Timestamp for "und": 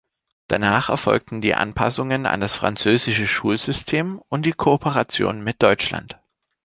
4.29-4.47